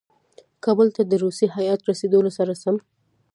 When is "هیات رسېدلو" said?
1.57-2.31